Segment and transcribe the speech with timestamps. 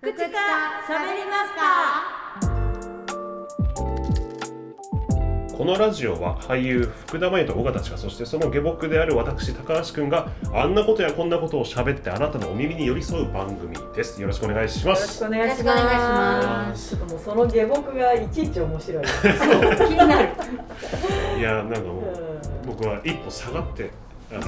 [0.00, 0.24] 福知か
[0.86, 1.66] 喋りますか？
[5.56, 14.22] このラジオは俳優福田真由と尾形千佳そしてその下僕である私高橋くんがあんなことやこんなことを喋ってあなたのお耳に寄り添う番組です。
[14.22, 16.68] よろしくお願いしまよろしすくお願いしよろしくお願いしま。
[16.68, 16.90] ます。
[16.90, 19.04] ちょっともうその下僕がいちいち面白い。
[19.04, 20.28] 気になる。
[21.36, 22.04] いやなんかもう
[22.68, 23.90] 僕は一歩下がって
[24.30, 24.40] あの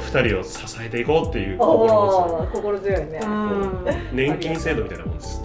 [0.00, 3.20] 二人を支えていこうっていうお心おー、心強いね。
[4.12, 5.40] 年金制度みたいなもんです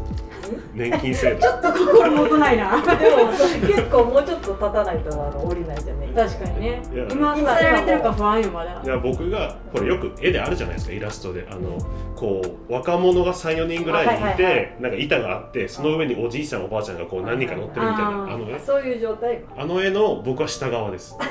[0.73, 1.39] 年金制度。
[1.39, 2.81] ちょっと心もとないな。
[2.81, 6.11] でも結構もうちょっと経たないとあの降りないじゃね。
[6.15, 6.81] 確かにね。
[6.93, 7.07] いや。
[7.11, 8.81] 今させられてるか不安よまだ。
[8.83, 11.47] いや僕がこれよく絵であるじゃないですかイラストで。
[11.49, 11.77] あの
[12.15, 18.59] こう若者が34人ぐらいいあはいはいなんか板があってその上におじいちゃんおばあちゃんがこう何人か乗ってるみたいなあの絵。
[18.59, 19.43] そういう状態。
[19.57, 21.17] あの絵の僕は下側です。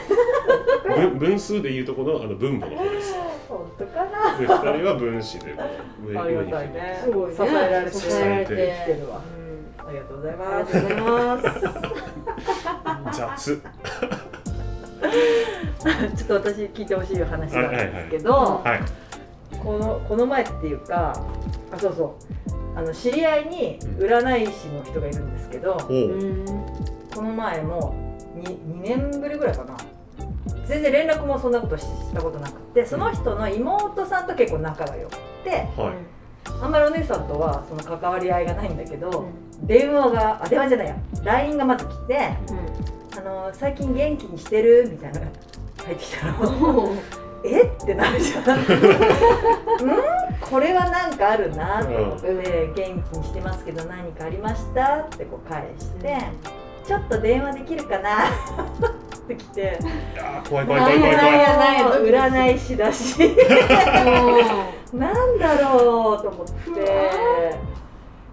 [0.94, 3.14] 分分数でいうとこのあの分母の方です
[3.58, 4.38] 本当かな。
[4.38, 5.54] で2人は分子で
[6.06, 7.00] 上ありがね。
[7.04, 8.52] すごいね支えられて支えられて
[8.86, 9.16] 生きてるわ。
[9.16, 10.76] うんありがとうございあます。
[10.76, 11.40] りがとうござい
[13.04, 13.60] ます雑
[16.16, 18.80] ちょっと私聞いてほしい話なんですけど、はい
[19.62, 21.12] このこの前っていうか、
[21.70, 22.04] あそうそ
[22.74, 22.78] う。
[22.78, 26.44] あの知り合いに占い師の人がいるんですけど、おううん
[27.14, 27.94] この前も
[28.36, 29.76] 2, 2年ぶりぐらいかな
[30.66, 35.94] 全然連絡もそんなことししたことなくてその人の妹さんと結構仲が良くてはい。
[36.60, 39.08] あんまりお姉さんとはその関わり合いがないんだけど、
[39.62, 39.66] ん。
[39.66, 40.96] 電話があ電話じゃないや。
[41.24, 42.18] LINE がまず来て
[43.16, 45.32] 「あの最近元気にしてる?」みたいなのが
[45.84, 46.92] 入ってきたの。
[47.44, 47.62] え？
[47.62, 48.44] ってなるじゃん。
[48.46, 48.58] うん？
[50.40, 54.98] これはなんかあるなと思って、元気にしてますけど何かありました？
[54.98, 56.18] ってこう返して、
[56.86, 58.10] ちょっと電話できるかな？
[59.34, 59.60] って来て。
[59.60, 59.64] い
[60.16, 61.18] やー怖い怖い怖い怖い
[61.82, 62.02] 怖い。
[62.10, 63.36] 占い師だし。
[64.92, 67.72] なんだろうと思って。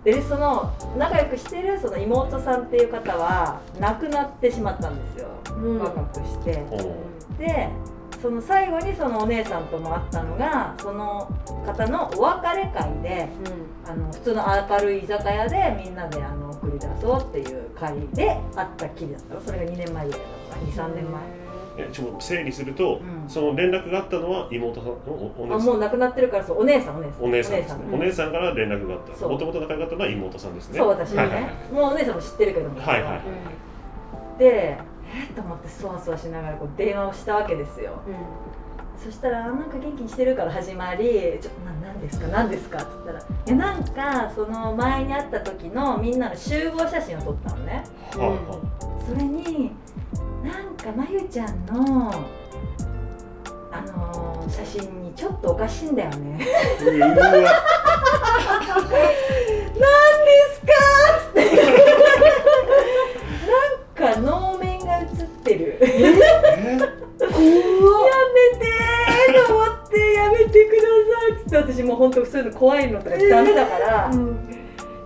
[0.03, 5.27] でその仲良くしてるその妹さんっていう方は亡くなってしまったんですよ、
[5.58, 5.80] うん。
[5.80, 6.64] 若くして。
[7.38, 7.70] で
[8.22, 11.32] その最後にそのお姉さんとも会ったのがその
[11.66, 13.30] 方のお別れ会で
[13.86, 19.42] あの普通の明るい居酒屋でみんなであの送り出そうっていう会で会ったきりだったの。
[19.42, 21.22] それが2年前ぐらいだった23年前。
[21.78, 23.30] えちょっと整理すると、うん。
[23.30, 25.62] その連絡があったのは妹さんのおお姉さん。
[25.62, 27.24] あもう亡くなってるからそうお姉さんお姉さん。
[27.24, 27.84] お姉さんですね。
[27.90, 29.28] おお姉さんから連絡があった。
[29.28, 30.78] もともと仲良かったのは妹さんですね。
[30.78, 32.82] そう私はね、はいはいはいもうお姉さんも知ってるけども。
[32.82, 34.40] はいはい。
[34.40, 34.78] で
[35.15, 37.93] えっと思ってそわそわしながらこう電話をしたわけですよ。
[39.03, 47.83] そしたら「あなんか元気にしてる?」から始まり「ちょっとな何ですか何ですか?」っつったら「いやなんかその前に会った時のみんなの集合写真を撮ったのね。
[48.17, 48.36] はあは
[49.08, 49.73] それに
[50.43, 52.11] なんかまゆちゃんの
[53.71, 56.39] あのー写真にちょっとおかしいんだよね。
[57.03, 57.09] あう
[57.43, 57.52] わ
[72.59, 74.11] 怖いのとかダメだから、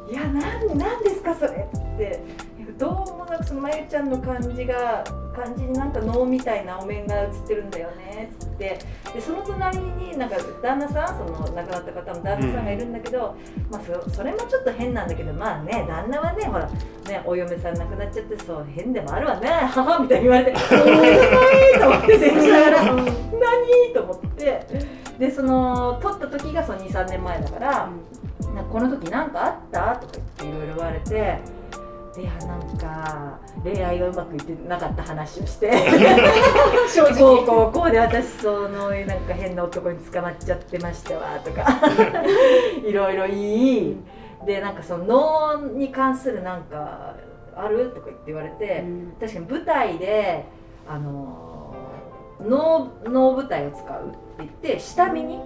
[0.09, 2.43] いやなんなんですかそれって。
[2.77, 5.03] どうもなくそのまゆちゃんの感じが
[5.35, 8.79] 感じになんか能みたいなお面が映ってるんだよねっつって。
[9.13, 13.35] でその隣になんか旦那さんその亡くなった方の旦那さんがいるんだけど、
[13.71, 16.67] まあそそれもちょっと変なんだけどまあね旦那はねほら
[17.07, 21.77] ねお嫁さん亡くなっちゃってそう変でもあるわね母みたいに言われて「おーい!
[21.79, 23.03] 」と思って電話しながら「何?」
[23.93, 24.67] と思って
[25.19, 27.89] でその撮った時がその23年前だから。
[28.53, 29.95] なんかこの時何かあった？
[29.95, 31.39] とか言っていろいろ言われて
[32.15, 35.71] でいやなんか恋愛がうまくいってなかった話をして。
[36.93, 37.17] 正直。
[37.17, 41.65] こうこうこうで私そのなんか変な男に捕まっちゃってましたわとか。
[42.85, 43.37] いろいろ言
[43.87, 43.97] い
[44.45, 45.05] でなんかその
[45.57, 47.15] 脳に関するなんか
[47.55, 47.89] ある？
[47.89, 48.83] とか言って言われて、
[49.19, 50.45] 確かに舞台で
[50.87, 51.52] あの
[52.45, 55.39] 脳脳舞台を使うって言って下見に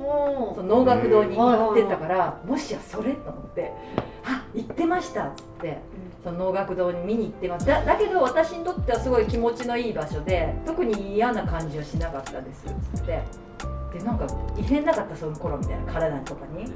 [0.56, 3.14] その能楽堂に行ってたから、もしやそれ？
[3.14, 3.72] と思って
[4.24, 5.78] 「あ行ってました」っつって
[6.24, 13.22] その能楽堂に見に行ってますだだけど私にとってはすごい気持ちのいい場所で特に嫌な感じはしなかったですっつって。
[13.94, 14.28] でなんか
[14.58, 15.16] 異変なかった？
[15.16, 16.72] その頃みたいな体とかに。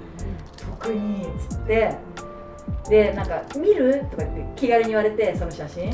[0.57, 1.95] 特にっつって
[2.91, 5.89] でなんか「見る?」とか言って気軽に言われてその写真。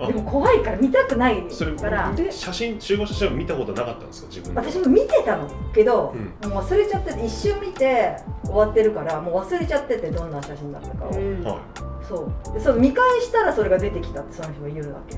[0.00, 0.06] あ。
[0.08, 4.28] でも怖いから見たくないそれから写真集合写真は見たことなかったんですか？
[4.28, 4.60] 自分で。
[4.72, 5.48] 私も見てたの。
[5.72, 6.12] けど、
[6.44, 11.42] うもう忘れちゃってて一瞬見て終わってるからもう忘れちゃっててどんな写真だったかを、うん。
[11.44, 11.60] は
[12.08, 12.52] そう。
[12.52, 15.16] でその見返したらそれが出てきたってその人が言うわけ。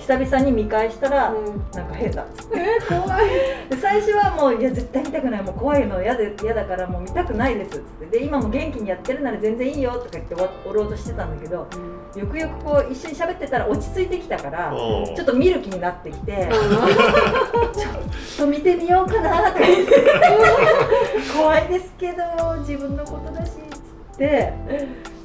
[0.00, 1.32] 久々に見返したら、
[1.74, 2.22] なんか変だ。
[2.22, 3.28] っつってえー、怖い。
[3.70, 5.42] で最初はもう「いや絶対見たくない。
[5.42, 8.18] もう怖いの嫌で嫌だからもう見たくないです」っつって。
[8.18, 11.66] で今も元気にやってるなら全然いいよとか言って終わおろうとしてたんだけど
[12.14, 15.14] よくよくこう一緒に喋ってたら落ち着いてきたからうん。
[15.14, 19.92] ちょっと見る気になってきて ちょっと見てみようかなとか言って
[21.36, 22.22] 怖いですけど
[22.60, 24.52] 自分のことだしっつって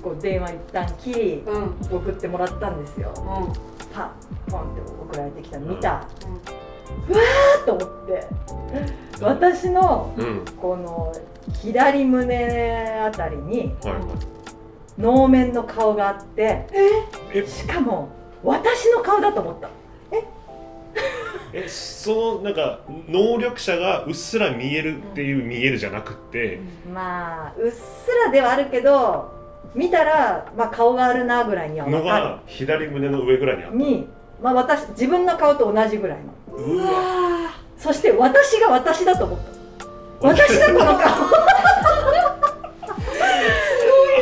[0.04, 1.54] こう電話一旦切りうん。
[1.56, 3.12] うん送ってもらったんですよ。
[3.94, 4.12] パ
[4.48, 4.82] ッポンって
[5.12, 5.66] 送られてきたの。
[5.68, 6.04] 見た。
[7.66, 8.28] と思って
[9.22, 10.46] 私のうん。
[10.60, 11.14] この
[11.62, 13.76] 左胸あたりに
[15.02, 16.68] 能面の顔があって
[17.34, 17.46] え？
[17.46, 18.10] しかも
[18.44, 19.70] 私の顔だと思った。
[21.54, 21.68] え？
[21.68, 26.60] そのなんか能力者がうっすら見えるっていう見えるじゃなくって。
[26.94, 27.78] まあうっす
[28.26, 29.32] らではあるけど
[29.74, 34.08] 見たら、まあ、顔があるなぐらいにはの分かが左胸の上ぐらいにあっるに、
[34.42, 36.56] まあ、私自分の顔と同じぐらいの。
[36.58, 36.86] たうわ。
[37.78, 40.28] そして私が私だと思った。
[40.28, 41.42] 私だこの顔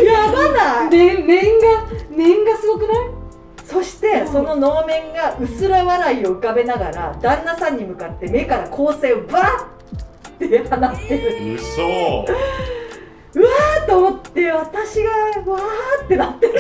[0.06, 0.31] や
[0.89, 2.95] ばないで面が面がすごくない？
[3.65, 9.68] そしてその能面がうすら笑いを浮かべながら旦那さんに向かって目から光線をバ
[10.39, 11.53] ッて放ってる。
[11.53, 12.25] うそ
[13.39, 13.45] な
[13.86, 16.53] と思って私がわーってなってる。
[16.53, 16.59] 心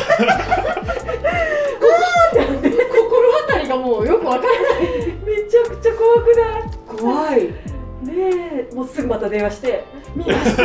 [3.47, 4.81] 当たりがもうよくわからない。
[5.25, 6.63] めちゃくちゃ怖くない？
[7.01, 7.49] 怖い。
[8.03, 9.83] でもうすぐまた電話して
[10.15, 10.63] 「見ました。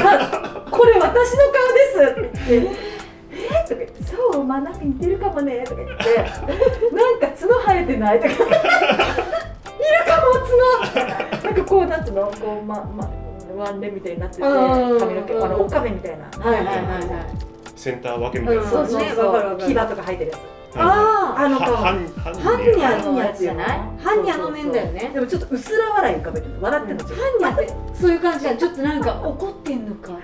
[0.70, 2.76] これ私の顔です」って言って
[3.34, 6.04] 「えー、とか言って「そうまあなんか似てるかもね」とか言って
[6.94, 10.32] 「なんか角生えてない?」とか「いるかも
[10.92, 12.26] 角!」なんかこうなんつうの？
[12.26, 13.10] こうまま
[13.56, 16.25] ワンレンみたいになっててうん髪の毛あのおかめみたいな。
[16.44, 17.04] はいはいはいはい。
[17.76, 19.58] センター分けみたいな、うんそうそうねそう。
[19.60, 20.40] 牙とか生えてるやつ
[20.76, 23.67] ああの顔ははんはんハンニャのやつじゃない？
[24.03, 25.11] ハンニャの面だよね。
[25.15, 26.55] でもちょっとうすら笑い浮かべてる。
[26.61, 27.05] 笑ってるの。
[27.05, 28.59] ハンニャってそういう感じじゃん。
[28.59, 30.19] ちょっとなんか怒ってんのか。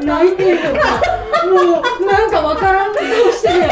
[0.00, 1.02] 泣いてんのか。
[1.46, 3.68] もうなんかわからん顔してる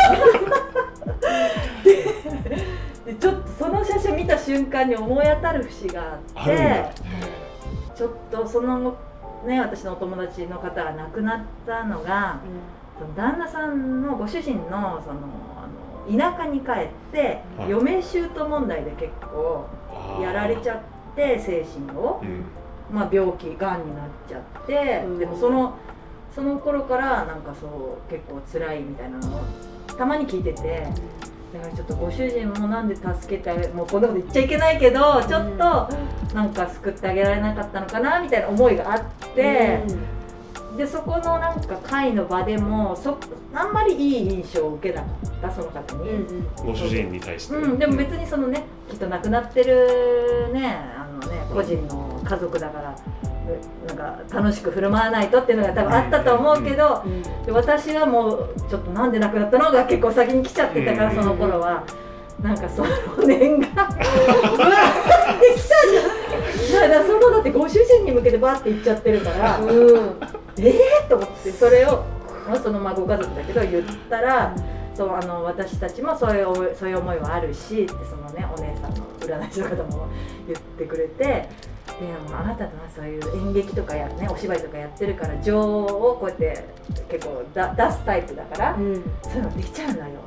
[3.07, 6.91] でちょっとその写真見た瞬間に思い当たる節があって
[7.97, 8.97] ちょっとその
[9.47, 12.41] ね私のお友達の方が亡くなったのが
[12.99, 15.21] その旦那さんのご主人のその
[16.09, 17.71] 田舎に帰って、はい。
[17.71, 19.67] 嫁姑問題で結構
[20.23, 20.81] やられちゃっ
[21.15, 22.21] て精神を。
[22.23, 22.45] う、ん。
[22.93, 25.19] まあ、病気がんになっちゃって、うん。
[25.19, 25.75] でもその
[26.35, 29.41] その頃からなんかそう結構辛いみたいなのを
[29.97, 30.87] たまに聞いてて。
[31.53, 35.89] だからちょっとご主人もなんで助けてあげもうこんなこと言っちゃいけないけどちょっと
[36.33, 39.05] なんか救ってあげられなかったのかなみたいな思いがあっ
[39.35, 39.81] て、
[40.77, 43.19] でそこのなんか会の場でもそ
[43.53, 52.97] あんまりいい印象を受けなかったその方に、うんご主人に対して、でも別にそのねきっと亡くなってるねあのね個人の家族だから
[53.49, 57.03] うなんか楽しく振る舞わないとっていうのが多分あったと思うけど、
[57.45, 61.17] で私はもうちょっとなんで亡くなったのが結構先に来ちゃってたから、うん。
[61.17, 61.85] その頃は。
[62.43, 62.89] なんかその
[63.27, 66.91] 念がうわーってきたじゃん。
[66.91, 69.69] だからそのだってご主人に向けてバーって言っちゃってるから、うん。
[70.59, 72.05] ええと思ってそれを
[72.49, 74.55] まあそのまあご家族だけど言ったら、
[74.95, 80.09] そうあの私たちもそういうそういう思いはあるしってそのねお姉さんの占い師の方も
[80.47, 81.49] 言ってくれて。
[82.01, 86.65] でもあなたとはそういう演劇とかや、ね、お芝居とかやってるから情をこうやって
[87.11, 88.95] 結構だ出すタイプだから、うん。
[89.23, 90.21] そういうのできちゃうんだよ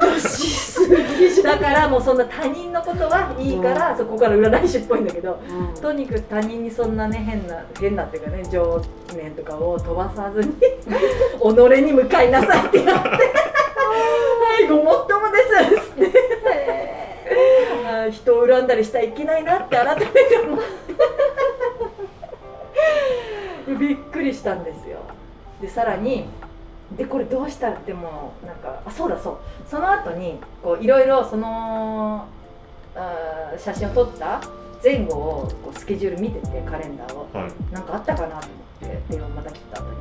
[0.00, 5.40] とかしすぎだからもうそんな他人のことはいいから、そこから占い師っぽいんだけど
[5.80, 8.80] とにかく他人にそんなね変な変なっていうかね情
[9.16, 13.08] 念とかを飛ばさずに 己に向かいなさいって言って。
[14.54, 15.38] はいごもっともで
[15.80, 15.93] す
[18.10, 20.64] 人を恨んだりしたらいけないなって改めて思って。
[23.78, 24.98] びっくりしたんですよ。
[25.60, 26.26] でさらに
[26.92, 29.38] でこれどうしたらでもなんかあそうだそう。
[29.68, 32.26] その後にこういろいろその
[32.94, 34.40] あ写真を撮った
[34.84, 37.26] 前後をこうスケジュール見ててカレンダーを。
[37.32, 37.72] はい。
[37.72, 38.46] なんかあったかなと
[38.82, 39.96] 思って電話また切った後に。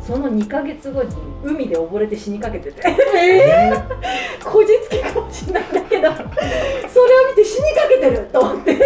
[0.00, 2.80] その2ヶ月後に海で溺れて死にかけてて。
[3.14, 3.72] え
[4.42, 8.72] こじつけかもしれないんだけどそれを見て死にかけてると思って。
[8.72, 8.78] ま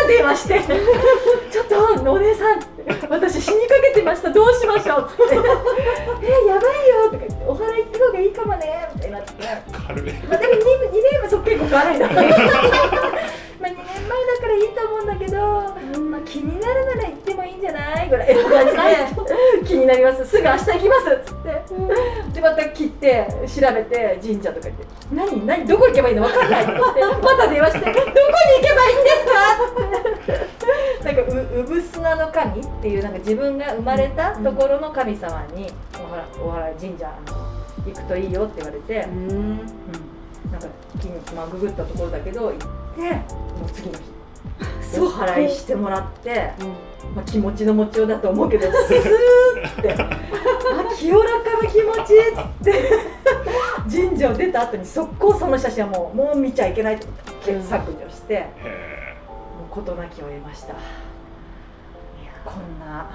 [0.00, 0.60] た電話して
[1.50, 4.30] 「ちょっとお姉さん」って「私死にかけてました。
[4.30, 5.36] どうしましょう」っつって
[6.26, 7.36] 「えやばいよ」とか言っ
[9.96, 10.22] るね。
[10.28, 10.60] まあ、でも 2, 2
[11.12, 12.36] 年はそっ結構辛いなまあ2年
[13.64, 15.36] 前だからいいと思うんだけど、
[16.00, 18.78] まあ、気になるなら行ってもいいんじゃないぐらいの感じで。
[19.66, 20.26] 気になります。
[20.26, 21.64] すぐ明日行きますっつって。
[22.34, 26.22] でまた切って調べて神社とか言って「何何どこ行けばいいの？
[26.24, 26.72] 分かんない」って。
[26.74, 28.20] また電話して「どこに行
[28.60, 30.36] けばいいんですか?」
[31.00, 31.04] って。
[31.04, 37.10] なんかう産砂の神っていうなんか自分が生まれたところの神様に「おはらおはら神社
[37.86, 39.08] 行くといいよ」って言われて。
[39.08, 39.28] うん。
[39.30, 39.58] うん。
[40.52, 42.66] なんか筋肉まあググったところだけど行っても
[43.66, 44.04] う次の日
[44.98, 46.52] お祓いしてもらって、
[47.14, 50.10] まあ、気持ちの持ちようだと思うけどスーってあ
[50.96, 52.90] 清らかな気持ちっつって
[53.90, 60.76] 神社を出た後に速攻その写真はもうもう見ちゃいけないと思って削除して、もう事なきを得ましたいや
[62.44, 63.08] こんな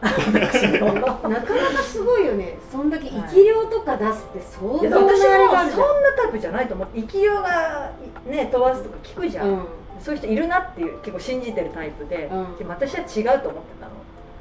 [0.00, 0.08] な
[0.40, 7.92] かなかすごいよねそんだけ生き量とか出すって相当なあれがあるそんなタイプじゃないと思って生き量が
[8.26, 9.66] ね飛ばすとか聞くじゃん、うん
[10.00, 12.56] そういう人いるなっていう結構信じてるタイプで、うん。
[12.56, 13.92] でも私は違うと思ってたの。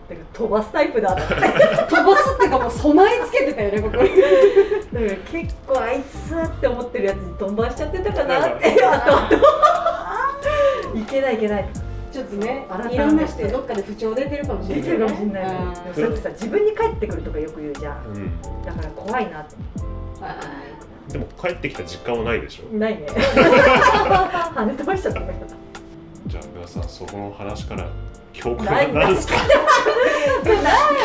[0.09, 1.35] だけど飛ばすタイプだと思って。
[1.35, 4.03] だ か飛ばすっていうかもう備え付けてたよねここ。
[4.97, 8.77] にら結構あいつって思ってるやつに飛ばしちゃってたかなって。
[8.85, 9.29] あ
[10.93, 11.65] といけないいけない。
[12.11, 12.95] ちょっとね改めて。
[12.95, 15.73] いろんな人どっかで不調出てるかもしれない出てるかもしれない、うん。
[15.73, 17.95] でもそれってさ自分に返ってくるとかよく言うじゃん。
[17.95, 18.41] ーうん。
[18.65, 19.55] だから怖いなって。
[20.21, 20.35] は
[21.11, 22.77] でも帰ってきた実感はないでしょ？
[22.77, 23.05] ないね。
[24.55, 25.55] 跳ね飛ばしちゃったんだけど。
[26.27, 27.85] じゃあ皆さんそこの話から
[28.33, 28.93] 教訓なはい。
[28.93, 29.35] 何ですか？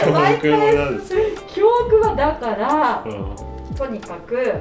[0.05, 1.21] 教毎訓は回何ですか？
[1.55, 3.09] 教訓はだからう
[3.73, 3.75] ん。
[3.77, 4.53] とにかく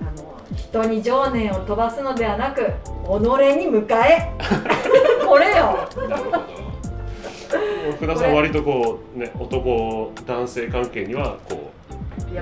[0.00, 2.66] あの人に情念を飛ばすのではなく己
[3.56, 4.32] に向かえ。
[5.26, 5.54] これよ。
[6.08, 6.38] なるほど
[7.98, 11.58] 福田さん割とこうね男男性関係にはこう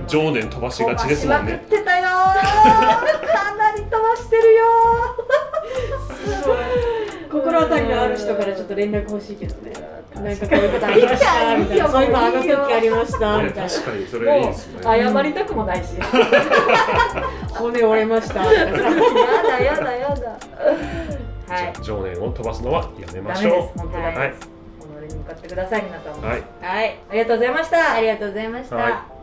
[0.06, 2.08] 情念飛ばしがちですもん飛ばしまねくってたよー。
[2.08, 4.64] かなり飛ばしてるよ
[6.08, 6.56] すごい。
[7.30, 9.72] 心当たりのある人からちょっと連絡欲しいけどね。
[10.14, 11.88] なんかこういうことありましたみたいな。
[11.88, 13.38] そういうのあの時ありました。
[13.38, 13.70] みねたいな。
[13.70, 14.78] 確かにそれいいもですね。
[14.80, 15.96] う謝りたくもないし。
[15.98, 16.04] や
[17.58, 18.34] 骨折れました。
[18.34, 20.16] とかさだやだやだ。
[20.16, 21.66] じはい。
[21.66, 23.78] ゃあ情念を飛ばすのはやめまダメでしょす。
[23.78, 24.48] 本当にダメです。
[25.08, 26.42] 己に向かってください皆さんはい。
[26.62, 26.98] はい。
[27.10, 27.92] ありがとうございました。
[27.94, 29.13] ありがとうございました、はい